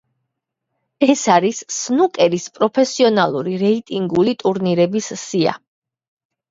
[1.07, 5.57] ეს არის სნუკერის პროფესიონალური რეიტინგული ტურნირების სია.